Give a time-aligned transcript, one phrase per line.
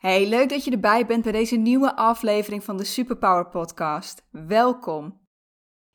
[0.00, 4.22] Hey, leuk dat je erbij bent bij deze nieuwe aflevering van de Superpower Podcast.
[4.30, 5.20] Welkom.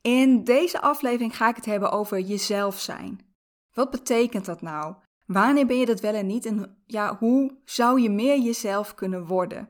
[0.02, 3.20] In deze aflevering ga ik het hebben over jezelf zijn.
[3.74, 4.96] Wat betekent dat nou?
[5.26, 6.46] Wanneer ben je dat wel en niet?
[6.46, 9.70] En ja, hoe zou je meer jezelf kunnen worden?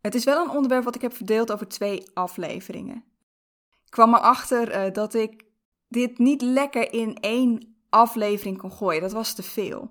[0.00, 3.04] Het is wel een onderwerp wat ik heb verdeeld over twee afleveringen.
[3.84, 5.44] Ik kwam erachter uh, dat ik
[5.88, 9.00] dit niet lekker in één aflevering kon gooien.
[9.00, 9.90] Dat was te veel.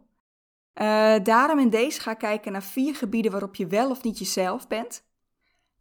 [0.82, 4.20] Uh, daarom in deze ga ik kijken naar vier gebieden waarop je wel of niet
[4.20, 5.04] jezelf bent.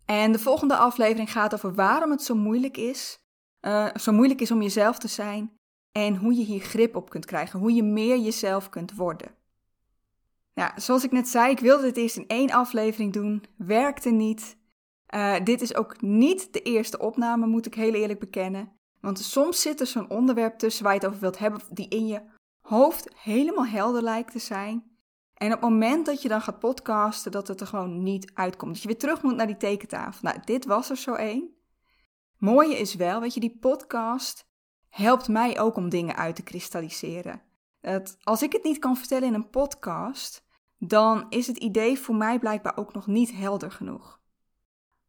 [0.05, 3.21] En de volgende aflevering gaat over waarom het zo moeilijk is,
[3.61, 5.53] uh, zo moeilijk is om jezelf te zijn
[5.93, 9.35] en hoe je hier grip op kunt krijgen, hoe je meer jezelf kunt worden.
[10.55, 14.57] Nou, zoals ik net zei, ik wilde dit eerst in één aflevering doen, werkte niet.
[15.15, 18.73] Uh, dit is ook niet de eerste opname, moet ik heel eerlijk bekennen.
[19.01, 22.07] Want soms zit er zo'n onderwerp tussen waar je het over wilt hebben, die in
[22.07, 22.21] je
[22.63, 24.91] hoofd helemaal helder lijkt te zijn.
[25.35, 28.73] En op het moment dat je dan gaat podcasten, dat het er gewoon niet uitkomt.
[28.73, 30.21] Dat je weer terug moet naar die tekentafel.
[30.23, 31.51] Nou, dit was er zo één.
[32.39, 34.51] Mooie is wel, weet je, die podcast
[34.89, 37.43] helpt mij ook om dingen uit te kristalliseren.
[37.81, 40.45] Dat als ik het niet kan vertellen in een podcast,
[40.79, 44.21] dan is het idee voor mij blijkbaar ook nog niet helder genoeg.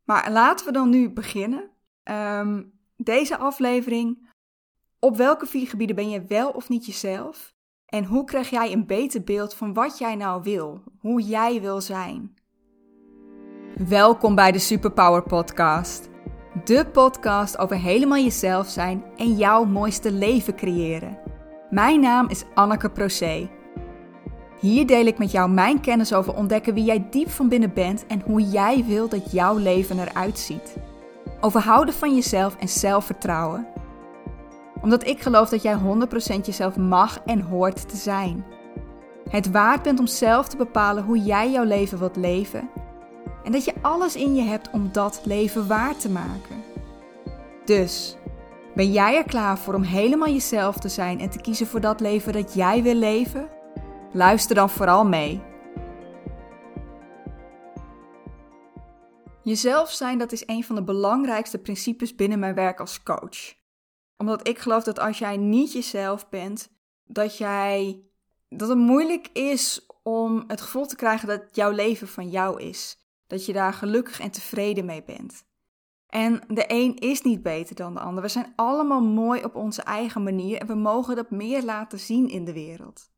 [0.03, 1.71] Maar laten we dan nu beginnen.
[2.03, 4.29] Um, deze aflevering
[5.03, 7.53] op welke vier gebieden ben je wel of niet jezelf?
[7.85, 11.81] En hoe krijg jij een beter beeld van wat jij nou wil, hoe jij wil
[11.81, 12.33] zijn?
[13.87, 16.09] Welkom bij de Superpower Podcast.
[16.63, 21.19] De podcast over helemaal jezelf zijn en jouw mooiste leven creëren.
[21.69, 23.49] Mijn naam is Anneke Procé.
[24.59, 28.05] Hier deel ik met jou mijn kennis over ontdekken wie jij diep van binnen bent
[28.07, 30.75] en hoe jij wil dat jouw leven eruit ziet.
[31.41, 33.67] Over houden van jezelf en zelfvertrouwen
[34.83, 38.45] omdat ik geloof dat jij 100% jezelf mag en hoort te zijn.
[39.29, 42.69] Het waard bent om zelf te bepalen hoe jij jouw leven wilt leven.
[43.43, 46.63] En dat je alles in je hebt om dat leven waar te maken.
[47.65, 48.17] Dus,
[48.75, 51.99] ben jij er klaar voor om helemaal jezelf te zijn en te kiezen voor dat
[51.99, 53.49] leven dat jij wil leven?
[54.11, 55.41] Luister dan vooral mee.
[59.43, 63.62] Jezelf zijn, dat is een van de belangrijkste principes binnen mijn werk als coach
[64.23, 66.69] omdat ik geloof dat als jij niet jezelf bent,
[67.05, 68.03] dat jij.
[68.49, 72.97] dat het moeilijk is om het gevoel te krijgen dat jouw leven van jou is.
[73.27, 75.45] Dat je daar gelukkig en tevreden mee bent.
[76.07, 78.23] En de een is niet beter dan de ander.
[78.23, 82.29] We zijn allemaal mooi op onze eigen manier en we mogen dat meer laten zien
[82.29, 83.11] in de wereld.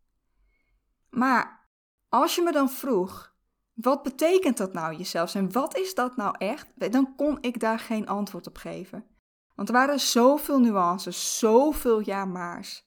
[1.09, 1.69] Maar
[2.09, 3.35] als je me dan vroeg,
[3.73, 5.51] wat betekent dat nou jezelf zijn?
[5.51, 6.91] Wat is dat nou echt?
[6.91, 9.14] Dan kon ik daar geen antwoord op geven.
[9.55, 12.85] Want er waren zoveel nuances, zoveel ja-maars.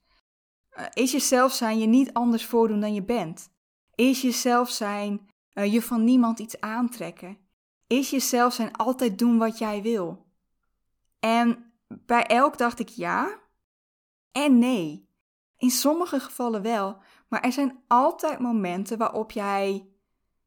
[0.78, 3.50] Uh, is jezelf zijn je niet anders voordoen dan je bent?
[3.94, 7.38] Is jezelf zijn uh, je van niemand iets aantrekken?
[7.86, 10.26] Is jezelf zijn altijd doen wat jij wil?
[11.20, 13.40] En bij elk dacht ik ja
[14.32, 15.08] en nee.
[15.56, 19.88] In sommige gevallen wel, maar er zijn altijd momenten waarop jij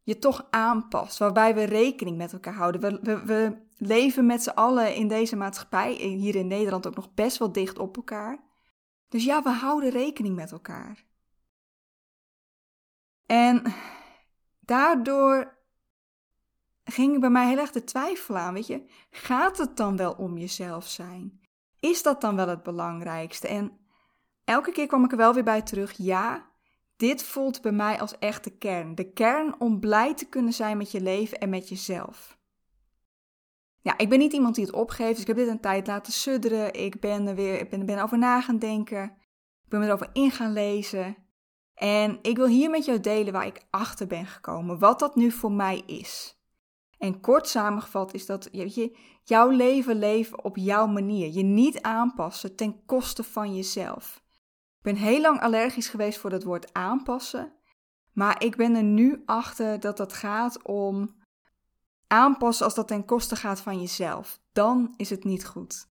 [0.04, 2.82] je toch aanpast, waarbij we rekening met elkaar houden.
[2.82, 7.14] We, we, we leven met z'n allen in deze maatschappij, hier in Nederland ook nog
[7.14, 8.44] best wel dicht op elkaar.
[9.08, 11.06] Dus ja, we houden rekening met elkaar.
[13.26, 13.74] En
[14.60, 15.58] daardoor
[16.84, 20.38] ging bij mij heel erg de twijfel aan, weet je, gaat het dan wel om
[20.38, 21.42] jezelf zijn?
[21.80, 23.48] Is dat dan wel het belangrijkste?
[23.48, 23.80] En
[24.44, 26.51] elke keer kwam ik er wel weer bij terug, ja,
[27.02, 28.96] dit voelt bij mij als echte kern.
[28.96, 32.38] De kern om blij te kunnen zijn met je leven en met jezelf.
[33.80, 36.14] Ja, ik ben niet iemand die het opgeeft, dus ik heb dit een tijd laten
[36.14, 36.74] sudderen.
[36.74, 39.04] Ik ben er weer ik ben, ben over na gaan denken.
[39.64, 41.16] Ik ben erover in gaan lezen.
[41.74, 45.32] En ik wil hier met jou delen waar ik achter ben gekomen, wat dat nu
[45.32, 46.40] voor mij is.
[46.98, 51.32] En kort samengevat is dat je, jouw leven leven op jouw manier.
[51.32, 54.24] Je niet aanpassen ten koste van jezelf.
[54.82, 57.54] Ik ben heel lang allergisch geweest voor het woord aanpassen.
[58.14, 61.16] Maar ik ben er nu achter dat dat gaat om
[62.08, 64.42] aanpassen als dat ten koste gaat van jezelf.
[64.52, 65.90] Dan is het niet goed.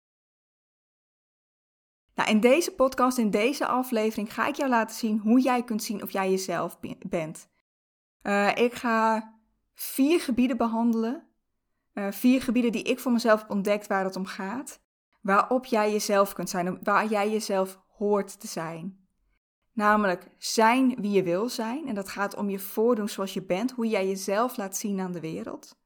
[2.15, 5.83] Nou, in deze podcast, in deze aflevering, ga ik jou laten zien hoe jij kunt
[5.83, 7.49] zien of jij jezelf bent.
[8.23, 9.33] Uh, ik ga
[9.73, 11.27] vier gebieden behandelen.
[11.93, 14.81] Uh, vier gebieden die ik voor mezelf heb ontdekt waar het om gaat.
[15.21, 17.81] Waarop jij jezelf kunt zijn, waar jij jezelf
[18.39, 19.07] te zijn.
[19.73, 21.87] Namelijk zijn wie je wil zijn.
[21.87, 25.11] En dat gaat om je voordoen zoals je bent, hoe jij jezelf laat zien aan
[25.11, 25.81] de wereld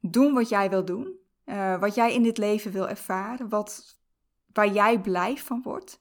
[0.00, 4.00] doen wat jij wil doen, uh, wat jij in dit leven wil ervaren, wat,
[4.52, 6.00] waar jij blij van wordt.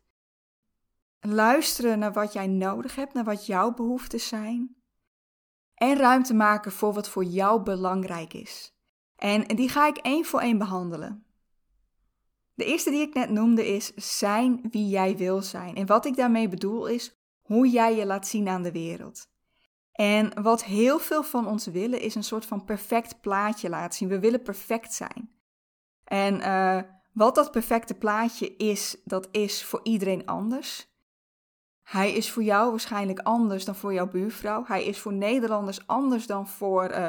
[1.19, 4.75] Luisteren naar wat jij nodig hebt, naar wat jouw behoeften zijn.
[5.73, 8.75] En ruimte maken voor wat voor jou belangrijk is.
[9.15, 11.25] En die ga ik één voor één behandelen.
[12.57, 15.75] De eerste die ik net noemde is zijn wie jij wil zijn.
[15.75, 19.27] En wat ik daarmee bedoel is hoe jij je laat zien aan de wereld.
[19.91, 24.09] En wat heel veel van ons willen is een soort van perfect plaatje laten zien.
[24.09, 25.31] We willen perfect zijn.
[26.03, 26.81] En uh,
[27.13, 30.87] wat dat perfecte plaatje is, dat is voor iedereen anders.
[31.83, 34.63] Hij is voor jou waarschijnlijk anders dan voor jouw buurvrouw.
[34.65, 37.07] Hij is voor Nederlanders anders dan voor, uh,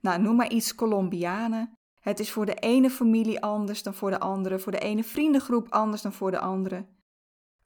[0.00, 1.78] nou noem maar iets, Colombianen.
[2.00, 4.58] Het is voor de ene familie anders dan voor de andere.
[4.58, 6.86] Voor de ene vriendengroep anders dan voor de andere.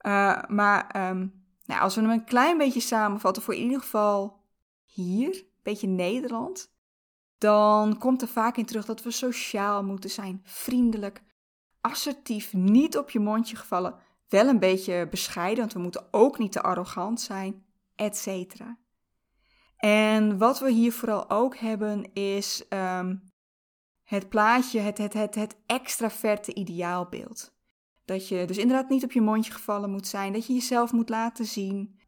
[0.07, 4.41] Uh, maar um, nou, als we hem een klein beetje samenvatten, voor in ieder geval
[4.85, 6.73] hier, een beetje Nederland,
[7.39, 11.23] dan komt er vaak in terug dat we sociaal moeten zijn, vriendelijk,
[11.81, 13.95] assertief, niet op je mondje gevallen,
[14.29, 17.65] wel een beetje bescheiden, want we moeten ook niet te arrogant zijn,
[17.95, 18.29] etc.
[19.77, 23.33] En wat we hier vooral ook hebben is um,
[24.05, 27.55] het plaatje, het, het, het, het extraverte ideaalbeeld.
[28.05, 31.09] Dat je dus inderdaad niet op je mondje gevallen moet zijn, dat je jezelf moet
[31.09, 32.01] laten zien,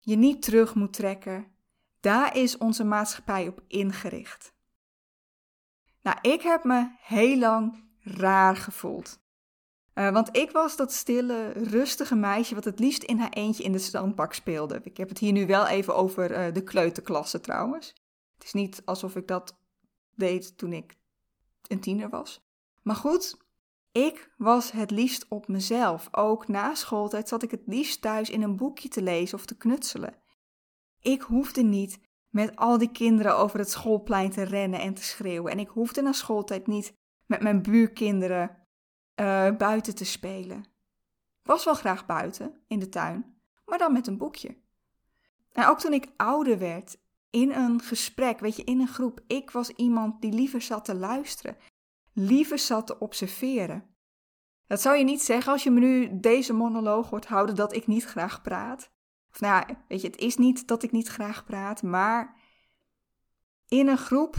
[0.00, 1.46] je niet terug moet trekken.
[2.00, 4.56] Daar is onze maatschappij op ingericht.
[6.02, 9.20] Nou, ik heb me heel lang raar gevoeld.
[9.94, 13.72] Uh, want ik was dat stille, rustige meisje wat het liefst in haar eentje in
[13.72, 14.80] de standbak speelde.
[14.82, 17.94] Ik heb het hier nu wel even over uh, de kleuterklasse trouwens.
[18.34, 19.58] Het is niet alsof ik dat
[20.14, 20.97] deed toen ik
[21.68, 22.46] een tiener was.
[22.82, 23.36] Maar goed,
[23.92, 26.08] ik was het liefst op mezelf.
[26.10, 29.56] Ook na schooltijd zat ik het liefst thuis in een boekje te lezen of te
[29.56, 30.14] knutselen.
[31.00, 35.52] Ik hoefde niet met al die kinderen over het schoolplein te rennen en te schreeuwen.
[35.52, 36.94] En ik hoefde na schooltijd niet
[37.26, 38.66] met mijn buurkinderen
[39.20, 40.64] uh, buiten te spelen.
[41.42, 44.56] Was wel graag buiten, in de tuin, maar dan met een boekje.
[45.52, 46.98] En ook toen ik ouder werd,
[47.30, 50.94] in een gesprek, weet je, in een groep, ik was iemand die liever zat te
[50.94, 51.56] luisteren,
[52.12, 53.96] liever zat te observeren.
[54.66, 57.86] Dat zou je niet zeggen als je me nu deze monoloog hoort houden dat ik
[57.86, 58.90] niet graag praat.
[59.30, 62.36] Of nou ja, weet je, het is niet dat ik niet graag praat, maar
[63.68, 64.36] in een groep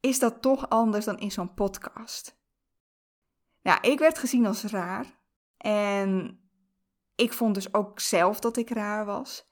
[0.00, 2.38] is dat toch anders dan in zo'n podcast.
[3.60, 5.20] Ja, ik werd gezien als raar.
[5.56, 6.40] En
[7.14, 9.48] ik vond dus ook zelf dat ik raar was.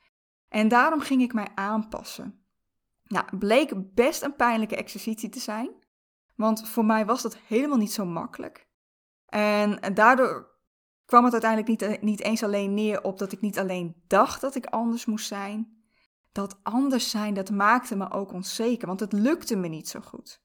[0.49, 2.44] En daarom ging ik mij aanpassen.
[3.05, 5.71] Nou, bleek best een pijnlijke exercitie te zijn.
[6.35, 8.69] Want voor mij was dat helemaal niet zo makkelijk.
[9.27, 10.55] En daardoor
[11.05, 14.55] kwam het uiteindelijk niet, niet eens alleen neer op dat ik niet alleen dacht dat
[14.55, 15.83] ik anders moest zijn.
[16.33, 20.43] Dat anders zijn, dat maakte me ook onzeker, want het lukte me niet zo goed.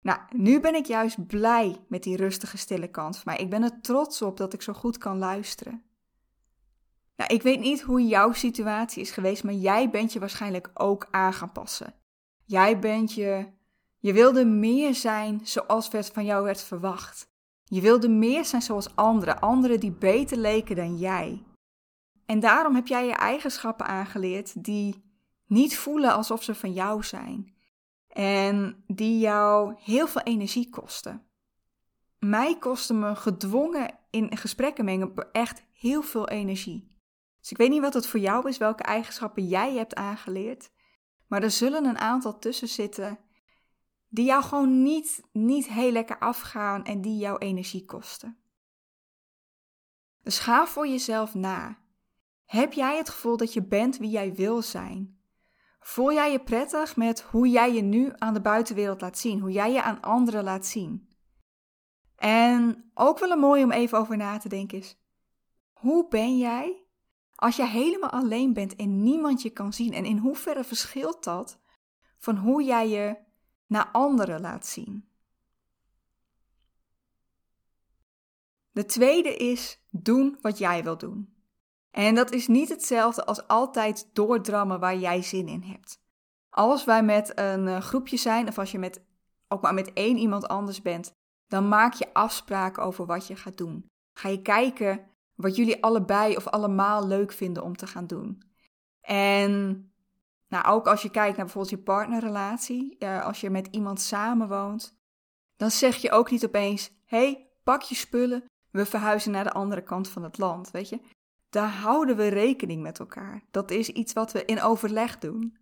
[0.00, 3.44] Nou, nu ben ik juist blij met die rustige, stille kant van mij.
[3.44, 5.87] Ik ben er trots op dat ik zo goed kan luisteren.
[7.18, 11.08] Nou, ik weet niet hoe jouw situatie is geweest, maar jij bent je waarschijnlijk ook
[11.10, 11.94] aan gaan passen.
[12.44, 13.46] Jij bent je.
[13.98, 17.30] Je wilde meer zijn zoals werd van jou werd verwacht.
[17.64, 21.42] Je wilde meer zijn zoals anderen, anderen die beter leken dan jij.
[22.26, 25.04] En daarom heb jij je eigenschappen aangeleerd die
[25.46, 27.54] niet voelen alsof ze van jou zijn.
[28.08, 31.26] En die jou heel veel energie kosten.
[32.18, 36.96] Mij kostte me gedwongen in gesprekken mengen echt heel veel energie.
[37.48, 40.70] Dus ik weet niet wat het voor jou is, welke eigenschappen jij hebt aangeleerd.
[41.26, 43.18] Maar er zullen een aantal tussen zitten
[44.08, 48.38] die jou gewoon niet, niet heel lekker afgaan en die jouw energie kosten.
[50.22, 51.78] Dus ga voor jezelf na.
[52.44, 55.20] Heb jij het gevoel dat je bent wie jij wil zijn?
[55.80, 59.52] Voel jij je prettig met hoe jij je nu aan de buitenwereld laat zien, hoe
[59.52, 61.08] jij je aan anderen laat zien?
[62.16, 64.98] En ook wel een mooi om even over na te denken is:
[65.72, 66.86] hoe ben jij
[67.40, 69.92] als je helemaal alleen bent en niemand je kan zien?
[69.92, 71.58] En in hoeverre verschilt dat
[72.16, 73.16] van hoe jij je
[73.66, 75.08] naar anderen laat zien?
[78.70, 81.34] De tweede is doen wat jij wil doen.
[81.90, 86.00] En dat is niet hetzelfde als altijd doordrammen waar jij zin in hebt.
[86.50, 89.04] Als wij met een eh, groepje zijn, of als je met,
[89.48, 91.12] ook maar met één iemand anders bent,
[91.46, 93.86] dan maak je afspraken over wat je gaat doen.
[94.12, 95.06] Ga je kijken
[95.38, 98.42] wat jullie allebei of allemaal leuk vinden om te gaan doen.
[99.00, 99.82] En
[100.48, 104.98] nou, ook als je kijkt naar bijvoorbeeld je partnerrelatie, uh, als je met iemand samenwoont,
[105.56, 109.82] dan zeg je ook niet opeens: hey, pak je spullen, we verhuizen naar de andere
[109.82, 110.70] kant van het land.
[110.70, 111.00] Weet je,
[111.50, 113.42] daar houden we rekening met elkaar.
[113.50, 115.56] Dat is iets wat we in overleg doen.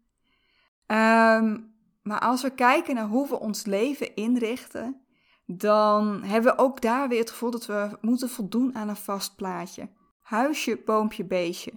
[0.87, 5.06] Um, maar als we kijken naar hoe we ons leven inrichten,
[5.47, 9.37] dan hebben we ook daar weer het gevoel dat we moeten voldoen aan een vast
[9.37, 9.89] plaatje.
[10.21, 11.73] Huisje, boompje, beestje.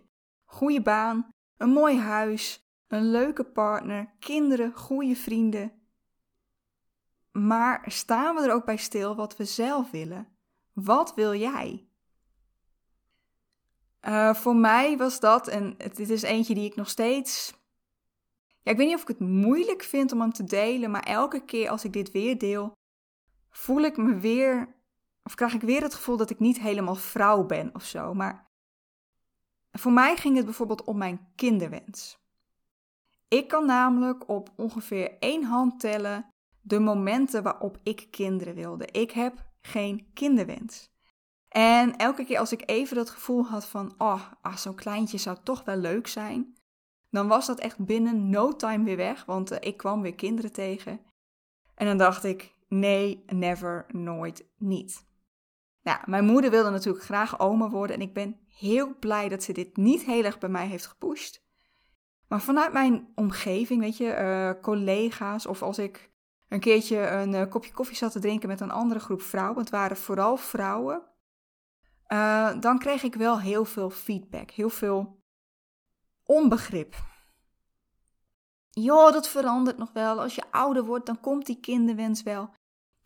[0.46, 5.72] Goede baan, een mooi huis, een leuke partner, kinderen, goede vrienden.
[7.32, 10.28] Maar staan we er ook bij stil wat we zelf willen?
[10.74, 11.88] Wat wil jij?
[14.08, 17.54] Uh, voor mij was dat, en dit is eentje die ik nog steeds.
[18.62, 21.46] Ja, ik weet niet of ik het moeilijk vind om hem te delen, maar elke
[21.46, 22.78] keer als ik dit weer deel,
[23.50, 24.76] voel ik me weer,
[25.24, 28.14] of krijg ik weer het gevoel dat ik niet helemaal vrouw ben of zo.
[28.14, 28.48] Maar
[29.72, 32.18] voor mij ging het bijvoorbeeld om mijn kinderwens.
[33.28, 38.86] Ik kan namelijk op ongeveer één hand tellen de momenten waarop ik kinderen wilde.
[38.86, 40.92] Ik heb geen kinderwens.
[41.48, 45.38] En elke keer als ik even dat gevoel had van, oh, ah, zo'n kleintje zou
[45.44, 46.58] toch wel leuk zijn,
[47.10, 50.52] dan was dat echt binnen no time weer weg, want uh, ik kwam weer kinderen
[50.52, 51.00] tegen.
[51.76, 55.08] En dan dacht ik, nee, never, nooit, niet.
[55.82, 59.54] Nou, mijn moeder wilde natuurlijk graag oma worden en ik ben heel blij dat ze
[59.54, 61.48] dit niet heel erg bij mij heeft gepusht.
[62.28, 66.12] Maar vanuit mijn omgeving, weet je, uh, collega's of als ik
[66.48, 69.70] een keertje een uh, kopje koffie zat te drinken met een andere groep vrouwen, het
[69.70, 71.02] waren vooral vrouwen,
[72.08, 75.22] uh, dan kreeg ik wel heel veel feedback, heel veel
[76.24, 76.96] onbegrip.
[78.70, 80.22] Joh, dat verandert nog wel.
[80.22, 82.50] Als je ouder wordt, dan komt die kinderwens wel.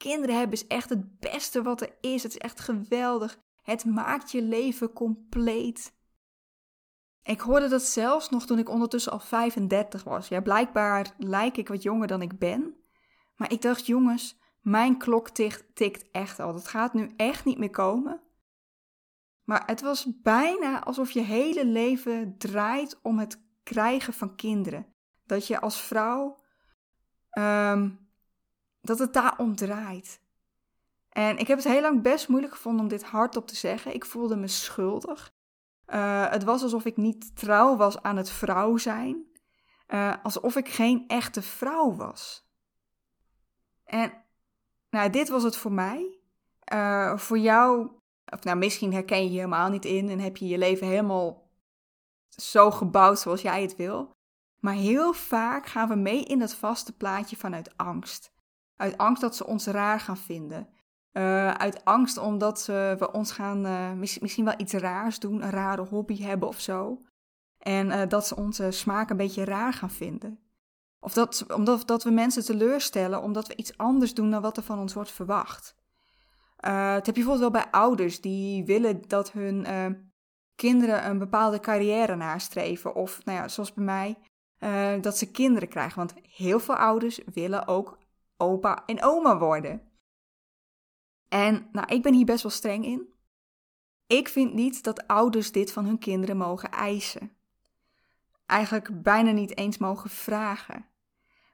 [0.03, 2.23] Kinderen hebben is echt het beste wat er is.
[2.23, 3.39] Het is echt geweldig.
[3.61, 5.93] Het maakt je leven compleet.
[7.21, 10.27] Ik hoorde dat zelfs nog toen ik ondertussen al 35 was.
[10.27, 12.75] Ja, blijkbaar lijk ik wat jonger dan ik ben.
[13.35, 16.53] Maar ik dacht, jongens, mijn klok tikt, echt al.
[16.53, 18.21] Dat gaat nu echt niet meer komen.
[19.43, 24.85] Maar het was bijna alsof je hele leven draait om het krijgen van kinderen.
[25.25, 26.39] Dat je als vrouw,
[27.39, 28.02] um,
[28.83, 30.21] dat het daar om draait.
[31.09, 33.93] En ik heb het heel lang best moeilijk gevonden om dit hardop te zeggen.
[33.93, 35.33] Ik voelde me schuldig.
[35.87, 39.25] Uh, het was alsof ik niet trouw was aan het vrouw zijn.
[39.87, 42.47] Uh, alsof ik geen echte vrouw was.
[43.85, 44.13] En
[44.89, 46.19] nou, dit was het voor mij.
[46.73, 47.89] Uh, voor jou
[48.33, 51.49] of nou, misschien herken je je helemaal niet in en heb je je leven helemaal
[52.27, 54.15] zo gebouwd zoals jij het wil.
[54.59, 58.32] Maar heel vaak gaan we mee in dat vaste plaatje vanuit angst.
[58.75, 60.67] Uit angst dat ze ons raar gaan vinden.
[61.13, 65.81] Uh, uit angst omdat we ons gaan, uh, misschien wel iets raars doen, een rare
[65.81, 67.01] hobby hebben of zo.
[67.57, 70.39] En uh, dat ze onze smaak een beetje raar gaan vinden.
[70.99, 74.63] Of dat, omdat dat we mensen teleurstellen omdat we iets anders doen dan wat er
[74.63, 75.75] van ons wordt verwacht.
[76.55, 79.67] Het heb je bijvoorbeeld wel bij ouders die willen dat hun
[80.55, 82.95] kinderen een bepaalde carrière nastreven.
[82.95, 84.17] Of, nou ja, zoals bij mij,
[85.01, 85.97] dat ze kinderen krijgen.
[85.97, 87.97] Want heel veel ouders willen ook
[88.43, 89.81] opa en oma worden.
[91.27, 93.13] En nou, ik ben hier best wel streng in.
[94.07, 97.31] Ik vind niet dat ouders dit van hun kinderen mogen eisen.
[98.45, 100.85] Eigenlijk bijna niet eens mogen vragen.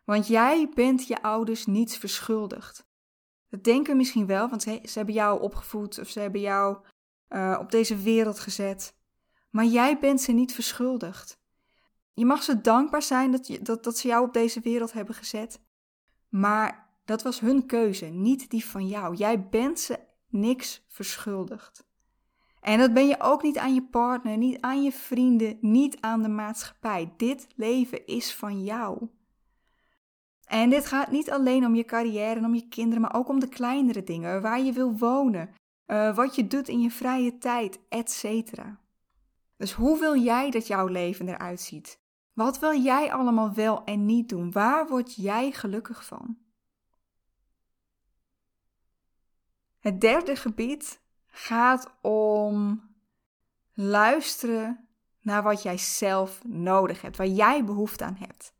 [0.03, 2.87] Want jij bent je ouders niets verschuldigd.
[3.49, 6.77] Dat denken we misschien wel, want ze, hebben jou opgevoed of ze hebben jou
[7.29, 8.95] uh, op deze wereld gezet.
[9.49, 11.39] Maar jij bent ze niet verschuldigd.
[12.13, 15.15] Je mag ze dankbaar zijn dat, je, dat, dat ze jou op deze wereld hebben
[15.15, 15.61] gezet.
[16.29, 19.15] Maar dat was hun keuze, niet die van jou.
[19.15, 21.87] Jij bent ze niks verschuldigd.
[22.61, 26.21] En dat ben je ook niet aan je partner, niet aan je vrienden, niet aan
[26.21, 27.13] de maatschappij.
[27.17, 29.07] Dit leven is van jou.
[30.45, 33.39] En dit gaat niet alleen om je carrière en om je kinderen, maar ook om
[33.39, 35.49] de kleinere dingen, waar je wil wonen,
[35.87, 38.23] uh, wat je doet in je vrije tijd, etc.
[39.57, 41.99] Dus hoe wil jij dat jouw leven eruit ziet?
[42.39, 44.51] Wat wil jij allemaal wel en niet doen?
[44.51, 46.37] Waar word jij gelukkig van?
[49.79, 52.81] Het derde gebied gaat om
[53.73, 54.87] luisteren
[55.21, 58.53] naar wat jij zelf nodig hebt, waar jij behoefte aan hebt.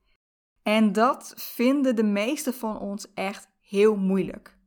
[0.63, 4.57] En dat vinden de meesten van ons echt heel moeilijk.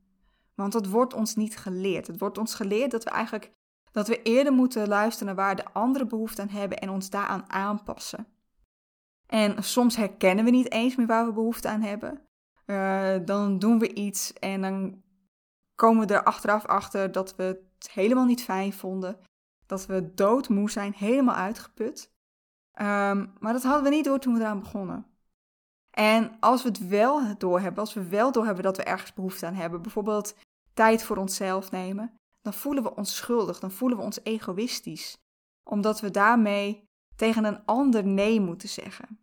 [0.54, 2.06] Want dat wordt ons niet geleerd.
[2.06, 3.52] Het wordt ons geleerd dat we eigenlijk
[3.90, 7.50] dat we eerder moeten luisteren naar waar de anderen behoefte aan hebben en ons daaraan
[7.50, 8.31] aanpassen.
[9.32, 12.20] En soms herkennen we niet eens meer waar we behoefte aan hebben.
[12.66, 15.02] Uh, dan doen we iets en dan
[15.74, 19.18] komen we er achteraf achter dat we het helemaal niet fijn vonden.
[19.66, 22.12] Dat we doodmoe zijn, helemaal uitgeput.
[22.80, 25.06] Um, maar dat hadden we niet door toen we eraan begonnen.
[25.90, 29.54] En als we het wel doorhebben, als we wel doorhebben dat we ergens behoefte aan
[29.54, 30.34] hebben, bijvoorbeeld
[30.74, 35.16] tijd voor onszelf nemen, dan voelen we ons schuldig, dan voelen we ons egoïstisch,
[35.62, 36.84] omdat we daarmee
[37.16, 39.21] tegen een ander nee moeten zeggen.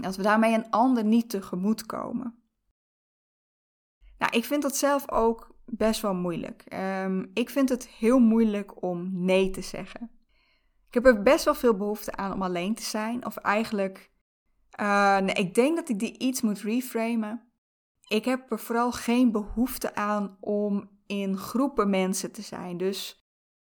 [0.00, 2.42] Dat we daarmee een ander niet tegemoet komen.
[4.18, 6.64] Nou, ik vind dat zelf ook best wel moeilijk.
[7.04, 10.10] Um, ik vind het heel moeilijk om nee te zeggen.
[10.88, 14.10] Ik heb er best wel veel behoefte aan om alleen te zijn, of eigenlijk
[14.80, 17.52] Uh, nee, ik denk dat ik die iets moet reframen.
[18.08, 22.76] Ik heb er vooral geen behoefte aan om in groepen mensen te zijn.
[22.76, 23.26] Dus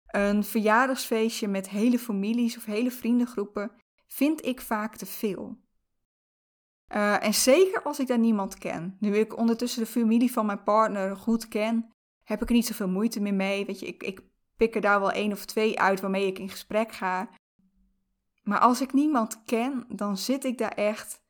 [0.06, 3.72] een verjaardagsfeestje met hele families of hele vriendengroepen
[4.06, 5.58] vind ik vaak te veel.
[6.94, 8.96] Uh, en zeker als ik daar niemand ken.
[9.00, 11.92] Nu ik ondertussen de familie van mijn partner goed ken,
[12.22, 13.66] heb ik er niet zoveel moeite meer mee.
[13.66, 14.20] Weet je, ik, ik
[14.56, 17.28] pik er daar wel één of twee uit waarmee ik in gesprek ga.
[18.42, 21.22] Maar als ik niemand ken, dan zit ik daar echt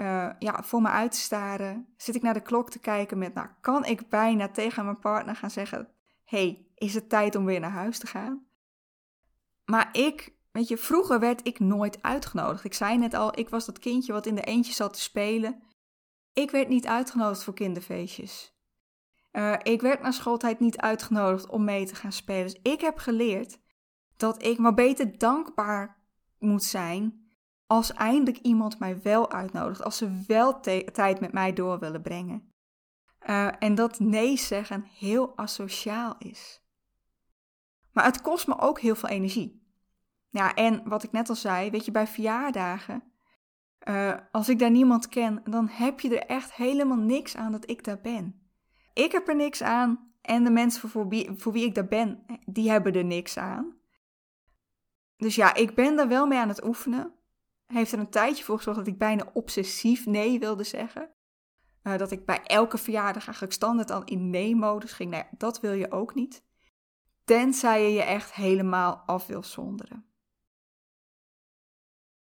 [0.00, 1.94] uh, ja, voor me uit te staren.
[1.96, 5.36] Zit ik naar de klok te kijken met, nou, kan ik bijna tegen mijn partner
[5.36, 5.88] gaan zeggen:
[6.24, 8.46] hey, is het tijd om weer naar huis te gaan?
[9.64, 12.64] Maar ik, weet je, vroeger werd ik nooit uitgenodigd.
[12.64, 15.62] Ik zei net al, ik was dat kindje wat in de eentje zat te spelen.
[16.32, 18.54] Ik werd niet uitgenodigd voor kinderfeestjes.
[19.32, 22.42] Uh, ik werd na schooltijd niet uitgenodigd om mee te gaan spelen.
[22.42, 23.58] Dus ik heb geleerd
[24.16, 25.98] dat ik maar beter dankbaar
[26.38, 27.28] moet zijn
[27.66, 29.82] als eindelijk iemand mij wel uitnodigt.
[29.82, 32.52] Als ze wel tijd met mij door willen brengen.
[33.26, 36.62] Uh, en dat nee zeggen heel asociaal is.
[37.92, 39.63] Maar het kost me ook heel veel energie.
[40.34, 43.02] Ja, en wat ik net al zei, weet je, bij verjaardagen,
[43.88, 47.70] uh, als ik daar niemand ken, dan heb je er echt helemaal niks aan dat
[47.70, 48.48] ik daar ben.
[48.92, 51.08] Ik heb er niks aan en de mensen voor
[51.52, 53.74] wie, ik daar ben, die hebben er niks aan.
[55.16, 57.12] Dus ja, ik ben daar wel mee aan het oefenen.
[57.66, 61.10] Heeft er een tijdje voor gezorgd dat ik bijna obsessief nee wilde zeggen.
[61.82, 65.10] Uh, dat ik bij elke verjaardag eigenlijk standaard al in nee-modus ging.
[65.10, 66.44] Nou ja, dat wil je ook niet.
[67.24, 70.12] Tenzij je je echt helemaal af wil zonderen.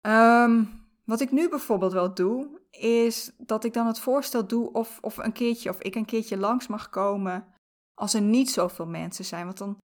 [0.06, 4.98] Um, wat ik nu bijvoorbeeld wel doe, is dat ik dan het voorstel doe of,
[5.00, 7.46] of een keertje, of ik een keertje langs mag komen
[7.94, 9.44] als er niet zoveel mensen zijn.
[9.44, 9.78] Want dan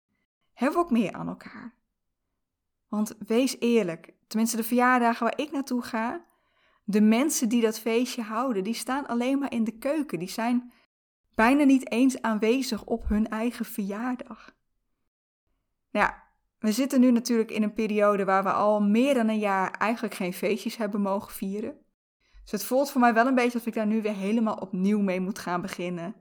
[0.53, 1.73] hebben we ook meer aan elkaar.
[2.87, 6.25] Want wees eerlijk, tenminste de verjaardagen waar ik naartoe ga,
[6.83, 10.19] de mensen die dat feestje houden, die staan alleen maar in de keuken.
[10.19, 10.71] Die zijn
[11.35, 14.53] bijna niet eens aanwezig op hun eigen verjaardag.
[15.91, 16.23] Nou ja,
[16.61, 20.13] we zitten nu natuurlijk in een periode waar we al meer dan een jaar eigenlijk
[20.13, 21.77] geen feestjes hebben mogen vieren.
[22.41, 24.99] Dus het voelt voor mij wel een beetje alsof ik daar nu weer helemaal opnieuw
[24.99, 26.15] mee moet gaan beginnen.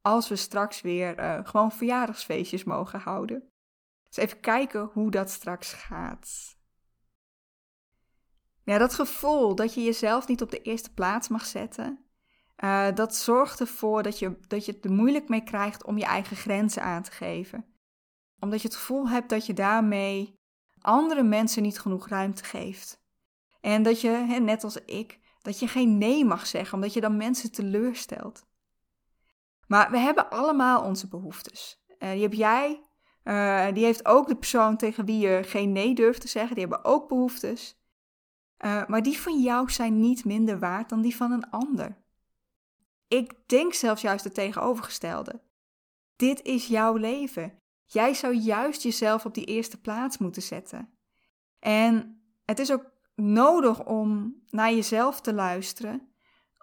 [0.00, 3.42] Als we straks weer uh, gewoon verjaardagsfeestjes mogen houden.
[4.08, 6.56] Dus even kijken hoe dat straks gaat.
[8.64, 12.04] Ja, dat gevoel dat je jezelf niet op de eerste plaats mag zetten,
[12.64, 16.04] uh, dat zorgt ervoor dat je, dat je het er moeilijk mee krijgt om je
[16.04, 17.67] eigen grenzen aan te geven.
[18.40, 20.38] Omdat je het gevoel hebt dat je daarmee
[20.80, 23.02] andere mensen niet genoeg ruimte geeft.
[23.60, 27.16] En dat je, net als ik, dat je geen nee mag zeggen, omdat je dan
[27.16, 28.46] mensen teleurstelt.
[29.66, 31.82] Maar we hebben allemaal onze behoeftes.
[31.98, 32.80] Uh, die heb jij,
[33.24, 36.66] uh, die heeft ook de persoon tegen wie je geen nee durft te zeggen, die
[36.66, 37.76] hebben ook behoeftes.
[38.64, 41.96] Uh, maar die van jou zijn niet minder waard dan die van een ander.
[43.08, 45.40] Ik denk zelfs juist het tegenovergestelde.
[46.16, 47.58] Dit is jouw leven.
[47.90, 50.92] Jij zou juist jezelf op die eerste plaats moeten zetten.
[51.58, 56.08] En het is ook nodig om naar jezelf te luisteren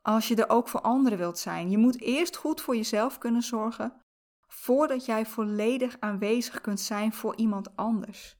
[0.01, 1.69] als je er ook voor anderen wilt zijn.
[1.69, 4.01] Je moet eerst goed voor jezelf kunnen zorgen
[4.47, 8.37] voordat jij volledig aanwezig kunt zijn voor iemand anders.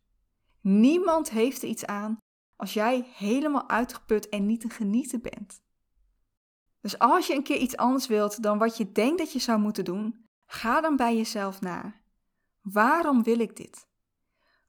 [0.61, 2.17] Niemand heeft er iets aan
[2.55, 5.63] als jij helemaal uitgeput en niet te genieten bent.
[6.81, 9.59] Dus als je een keer iets anders wilt dan wat je denkt dat je zou
[9.59, 11.93] moeten doen, ga dan bij jezelf na.
[12.71, 13.87] Waarom wil ik dit?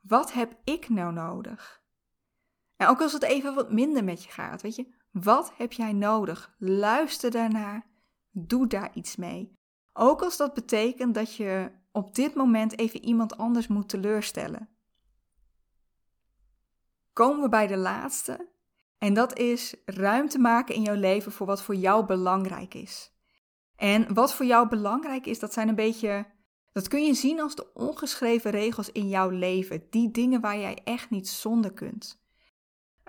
[0.01, 1.83] Wat heb ik nou nodig?
[2.77, 5.93] En ook als het even wat minder met je gaat, weet je, wat heb jij
[5.93, 6.55] nodig?
[6.59, 7.87] Luister daarnaar,
[8.31, 9.53] doe daar iets mee.
[9.93, 14.69] Ook als dat betekent dat je op dit moment even iemand anders moet teleurstellen.
[17.13, 18.49] Komen we bij de laatste,
[18.99, 23.15] en dat is ruimte maken in jouw leven voor wat voor jou belangrijk is.
[23.77, 26.35] En wat voor jou belangrijk is, dat zijn een beetje.
[26.77, 29.87] Dat kun je zien als de ongeschreven regels in jouw leven.
[29.91, 32.23] Die dingen waar jij echt niet zonder kunt.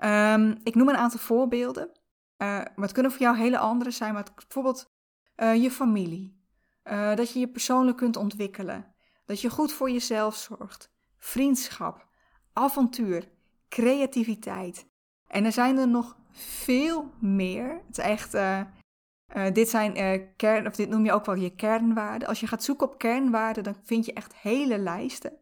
[0.04, 1.90] Um, ik noem een aantal voorbeelden.
[2.36, 4.14] Maar het kunnen voor jou hele andere zijn.
[4.14, 4.90] Maar bijvoorbeeld
[5.36, 6.40] uh, je familie.
[6.84, 8.94] Uh, dat je je persoonlijk kunt ontwikkelen.
[9.24, 10.90] Dat je goed voor jezelf zorgt.
[11.18, 12.06] Vriendschap.
[12.52, 13.28] Avontuur.
[13.68, 14.86] Creativiteit.
[15.26, 17.82] En er zijn er nog veel meer.
[17.86, 18.34] Het is echt.
[19.52, 19.94] Dit zijn
[20.36, 22.28] kern, of dit noem je ook wel je kernwaarden.
[22.28, 25.32] Als je gaat zoeken op kernwaarden, dan vind je echt hele lijsten.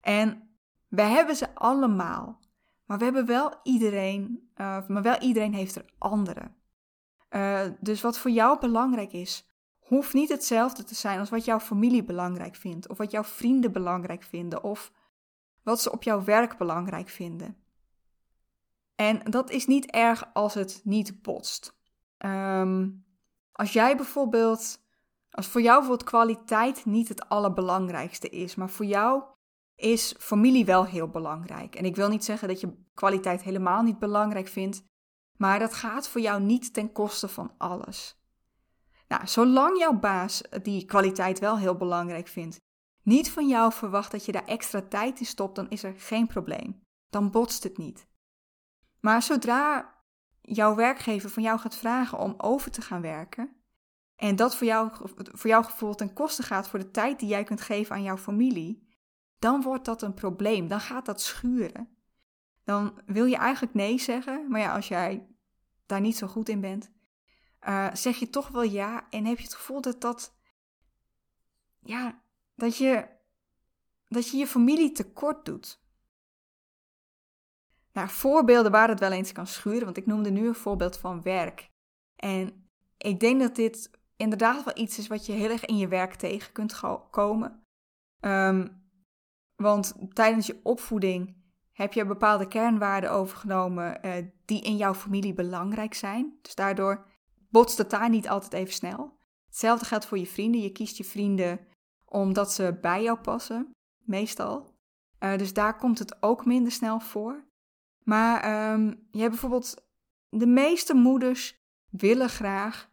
[0.00, 2.40] En we hebben ze allemaal.
[2.84, 6.50] Maar we hebben wel iedereen, uh, maar wel iedereen heeft er andere.
[7.80, 12.04] Dus wat voor jou belangrijk is, hoeft niet hetzelfde te zijn als wat jouw familie
[12.04, 14.92] belangrijk vindt, of wat jouw vrienden belangrijk vinden, of
[15.62, 17.56] wat ze op jouw werk belangrijk vinden.
[18.94, 21.75] En dat is niet erg als het niet botst.
[22.18, 22.90] Ehm,
[23.52, 24.78] als jij bijvoorbeeld,
[25.30, 29.22] als voor jou bijvoorbeeld kwaliteit niet het allerbelangrijkste is, maar voor jou
[29.74, 31.74] is familie wel heel belangrijk.
[31.74, 34.84] En ik wil niet zeggen dat je kwaliteit helemaal niet belangrijk vindt,
[35.36, 38.20] maar dat gaat voor jou niet ten koste van alles.
[39.08, 42.60] Nou, zolang jouw baas die kwaliteit wel heel belangrijk vindt,
[43.02, 46.26] niet van jou verwacht dat je daar extra tijd in stopt, dan is er geen
[46.26, 46.80] probleem.
[47.10, 48.06] Dan botst het niet.
[49.00, 49.94] Maar zodra
[50.46, 53.56] jouw werkgever van jou gaat vragen om over te gaan werken,
[54.16, 57.44] en dat voor jou, voor jouw gevoel ten koste gaat voor de tijd die jij
[57.44, 58.88] kunt geven aan jouw familie,
[59.38, 60.68] dan wordt dat een probleem.
[60.68, 61.88] Dan gaat dat schuren.
[62.64, 65.26] Dan wil je eigenlijk nee zeggen, maar ja, als jij
[65.86, 66.90] daar niet zo goed in bent,
[67.68, 70.34] uh, zeg je toch wel ja en heb je het gevoel dat dat,
[71.80, 72.22] ja,
[72.54, 73.08] dat je,
[74.08, 75.84] dat je je familie tekort doet.
[77.96, 81.22] Nou, voorbeelden waar het wel eens kan schuren, want ik noemde nu een voorbeeld van
[81.22, 81.68] werk.
[82.16, 85.88] En ik denk dat dit inderdaad wel iets is wat je heel erg in je
[85.88, 86.80] werk tegen kunt
[87.10, 87.62] komen.
[88.20, 88.84] Um,
[89.62, 91.36] want tijdens je opvoeding
[91.72, 94.12] heb je bepaalde kernwaarden overgenomen uh,
[94.44, 96.38] die in jouw familie belangrijk zijn.
[96.42, 97.06] Dus daardoor
[97.50, 99.18] botst het daar niet altijd even snel.
[99.46, 100.60] Hetzelfde geldt voor je vrienden.
[100.60, 101.66] Je kiest je vrienden
[102.04, 103.70] omdat ze bij jou passen,
[104.04, 104.74] meestal.
[105.20, 107.45] Uh, dus daar komt het ook minder snel voor.
[108.06, 109.74] Maar um, je hebt bijvoorbeeld
[110.28, 111.58] de meeste moeders
[111.90, 112.88] willen graag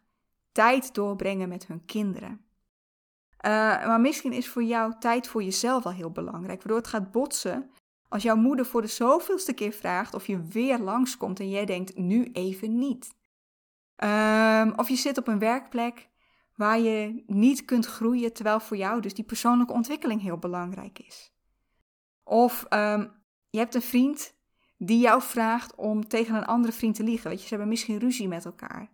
[0.52, 2.30] tijd doorbrengen met hun kinderen.
[2.30, 3.50] Uh,
[3.86, 7.70] maar misschien is voor jou tijd voor jezelf wel heel belangrijk, waardoor het gaat botsen
[8.08, 11.96] als jouw moeder voor de zoveelste keer vraagt of je weer langskomt en jij denkt
[11.96, 13.14] nu even niet.
[13.96, 16.08] Um, of je zit op een werkplek
[16.54, 21.32] waar je niet kunt groeien terwijl voor jou dus die persoonlijke ontwikkeling heel belangrijk is.
[22.24, 23.12] Of um,
[23.50, 24.34] je hebt een vriend
[24.76, 27.28] die jou vraagt om tegen een andere vriend te liegen.
[27.28, 28.90] Weet je, ze hebben misschien ruzie met elkaar.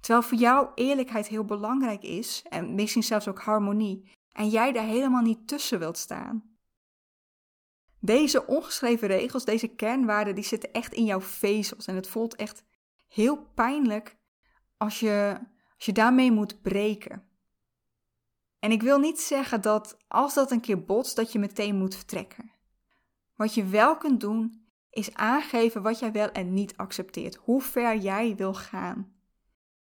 [0.00, 4.84] Terwijl voor jou eerlijkheid heel belangrijk is, en misschien zelfs ook harmonie, en jij daar
[4.84, 6.56] helemaal niet tussen wilt staan.
[8.00, 11.86] Deze ongeschreven regels, deze kernwaarden, die zitten echt in jouw vezels.
[11.86, 12.64] En het voelt echt
[13.08, 14.16] heel pijnlijk
[14.76, 15.38] als je,
[15.76, 17.28] als je daarmee moet breken.
[18.58, 21.94] En ik wil niet zeggen dat als dat een keer botst, dat je meteen moet
[21.94, 22.50] vertrekken.
[23.34, 24.57] Wat je wel kunt doen,
[24.90, 27.34] is aangeven wat jij wel en niet accepteert.
[27.34, 29.12] Hoe ver jij wil gaan.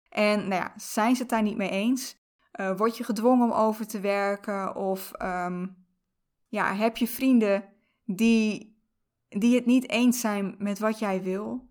[0.09, 2.19] En nou ja, zijn ze het daar niet mee eens?
[2.59, 4.75] Uh, word je gedwongen om over te werken?
[4.75, 5.85] Of um,
[6.47, 7.73] ja, heb je vrienden
[8.05, 8.79] die,
[9.29, 11.67] die het niet eens zijn met wat jij wil?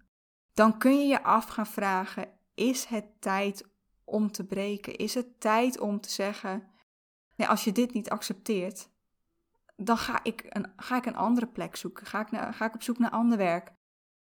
[0.54, 3.68] Dan kun je je af gaan vragen: is het tijd
[4.04, 4.96] om te breken?
[4.96, 6.68] Is het tijd om te zeggen:
[7.36, 8.89] nee, als je dit niet accepteert,
[9.82, 12.06] dan ga ik een, ga ik een andere plek zoeken.
[12.06, 13.72] Ga ik, ga ik op zoek naar ander werk.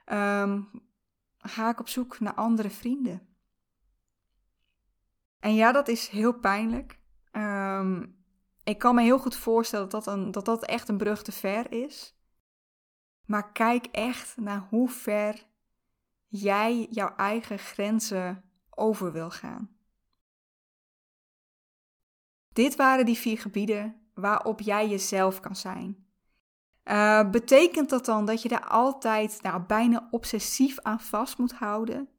[0.05, 0.69] Um,
[1.37, 3.35] ga ik op zoek naar andere vrienden.
[5.39, 6.99] En ja, dat is heel pijnlijk.
[7.31, 8.23] Um,
[8.63, 11.31] ik kan me heel goed voorstellen dat dat, een, dat dat echt een brug te
[11.31, 12.15] ver is.
[13.25, 15.45] Maar kijk echt naar hoe ver
[16.27, 19.75] jij jouw eigen grenzen over wil gaan.
[22.53, 26.05] Dit waren die vier gebieden waarop jij jezelf kan zijn.
[26.83, 32.09] Uh, betekent dat dan dat je daar altijd nou, bijna obsessief aan vast moet houden?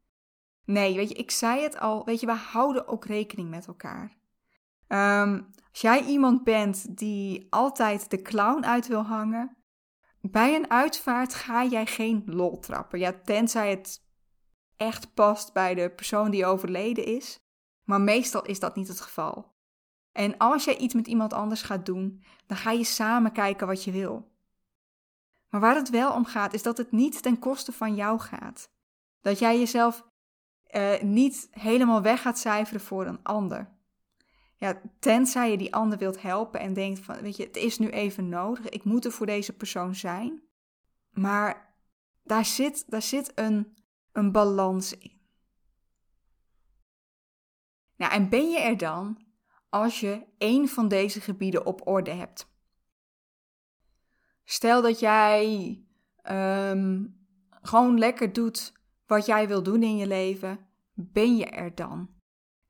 [0.64, 4.16] Nee, weet je, ik zei het al, weet je, we houden ook rekening met elkaar.
[4.88, 9.56] Um, als jij iemand bent die altijd de clown uit wil hangen,
[10.20, 12.98] bij een uitvaart ga jij geen lol trappen.
[12.98, 14.06] Ja, tenzij het
[14.76, 17.40] echt past bij de persoon die overleden is.
[17.84, 19.51] Maar meestal is dat niet het geval.
[20.12, 23.84] En als jij iets met iemand anders gaat doen, dan ga je samen kijken wat
[23.84, 24.30] je wil.
[25.48, 28.70] Maar waar het wel om gaat, is dat het niet ten koste van jou gaat.
[29.20, 30.04] Dat jij jezelf
[30.70, 33.70] uh, niet helemaal weg gaat cijferen voor een ander.
[34.56, 37.88] Ja, tenzij je die ander wilt helpen en denkt van, weet je, het is nu
[37.88, 40.42] even nodig, ik moet er voor deze persoon zijn.
[41.10, 41.74] Maar
[42.22, 43.76] daar zit, daar zit een,
[44.12, 45.20] een balans in.
[47.96, 49.31] Nou, en ben je er dan
[49.72, 52.50] als je één van deze gebieden op orde hebt?
[54.44, 55.78] Stel dat jij
[56.30, 57.16] um,
[57.48, 58.72] gewoon lekker doet
[59.06, 60.58] wat jij wil doen in je leven,
[60.94, 62.10] ben je er dan?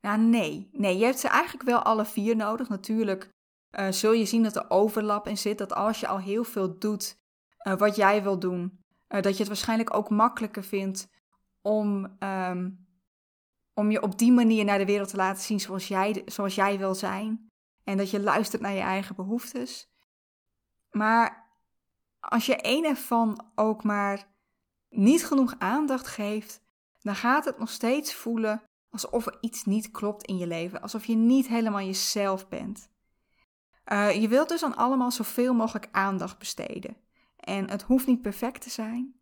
[0.01, 0.69] Nou, nee.
[0.71, 2.69] Nee, je hebt ze eigenlijk wel alle vier nodig.
[2.69, 3.29] Natuurlijk
[3.71, 5.57] uh, zul je zien dat er overlap in zit.
[5.57, 7.17] Dat als je al heel veel doet
[7.67, 11.09] uh, wat jij wil doen, uh, dat je het waarschijnlijk ook makkelijker vindt
[11.61, 12.82] om, um,
[13.73, 16.77] om je op die manier naar de wereld te laten zien zoals jij, zoals jij
[16.77, 17.51] wil zijn.
[17.83, 19.91] En dat je luistert naar je eigen behoeftes.
[20.91, 21.51] Maar
[22.19, 24.27] als je één ervan ook maar
[24.89, 26.61] niet genoeg aandacht geeft,
[27.01, 31.05] dan gaat het nog steeds voelen alsof er iets niet klopt in je leven, alsof
[31.05, 32.89] je niet helemaal jezelf bent.
[33.85, 36.97] Uh, je wilt dus aan allemaal zoveel mogelijk aandacht besteden.
[37.35, 39.15] En het hoeft niet perfect te zijn.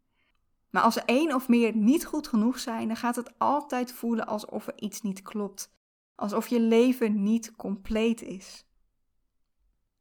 [0.71, 4.67] Maar als één of meer niet goed genoeg zijn, dan gaat het altijd voelen alsof
[4.67, 5.73] er iets niet klopt.
[6.15, 8.65] Alsof je leven niet compleet is.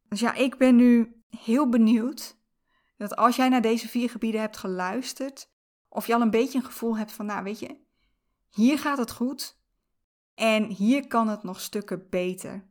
[0.07, 2.37] Dus ja, ik ben nu heel benieuwd
[2.97, 5.49] dat als jij naar deze vier gebieden hebt geluisterd,
[5.89, 7.77] of je al een beetje een gevoel hebt van, nou weet je,
[8.49, 9.59] hier gaat het goed
[10.35, 12.69] en hier kan het nog stukken beter.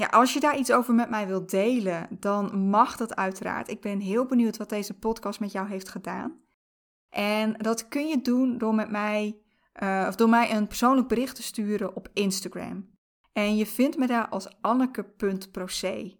[0.00, 3.70] Ja, als je daar iets over met mij wilt delen, dan mag dat uiteraard.
[3.70, 6.40] Ik ben heel benieuwd wat deze podcast met jou heeft gedaan.
[7.08, 9.40] En dat kun je doen door met mij,
[9.82, 12.90] uh, of door mij een persoonlijk bericht te sturen op Instagram.
[13.32, 16.18] En je vindt me daar als anneke.proce.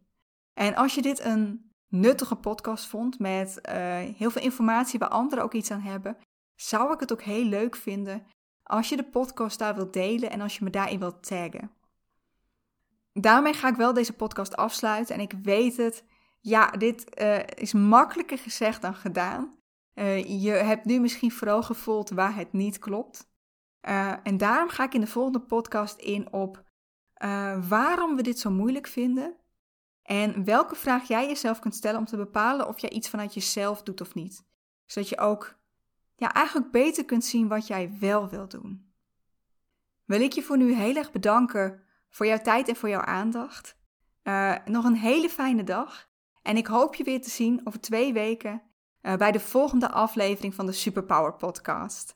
[0.54, 3.74] En als je dit een nuttige podcast vond met uh,
[4.16, 6.16] heel veel informatie waar anderen ook iets aan hebben,
[6.54, 8.26] zou ik het ook heel leuk vinden
[8.62, 11.78] als je de podcast daar wilt delen en als je me daarin wilt taggen.
[13.12, 16.04] Daarmee ga ik wel deze podcast afsluiten en ik weet het,
[16.40, 19.58] ja, dit uh, is makkelijker gezegd dan gedaan.
[19.94, 23.28] Uh, je hebt nu misschien vooral gevoeld waar het niet klopt.
[23.88, 26.64] Uh, en daarom ga ik in de volgende podcast in op
[27.68, 29.36] waarom we dit zo moeilijk vinden
[30.02, 33.82] en welke vraag jij jezelf kunt stellen om te bepalen of jij iets vanuit jezelf
[33.82, 34.44] doet of niet.
[34.86, 35.58] Zodat je ook
[36.16, 38.92] ja, eigenlijk beter kunt zien wat jij wel wilt doen.
[40.04, 43.76] Wil ik je voor nu heel erg bedanken voor jouw tijd en voor jouw aandacht.
[44.24, 46.08] Uh, nog een hele fijne dag.
[46.42, 48.62] En ik hoop je weer te zien over twee weken
[49.02, 52.14] uh, bij de volgende aflevering van de Superpower Podcast.